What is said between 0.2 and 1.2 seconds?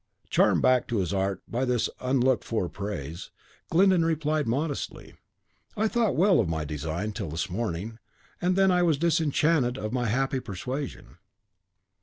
Charmed back to his